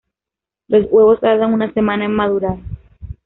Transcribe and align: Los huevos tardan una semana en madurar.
Los 0.67 0.87
huevos 0.89 1.19
tardan 1.19 1.53
una 1.53 1.71
semana 1.73 2.05
en 2.05 2.15
madurar. 2.15 2.57